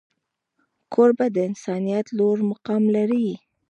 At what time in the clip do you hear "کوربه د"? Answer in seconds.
0.93-1.37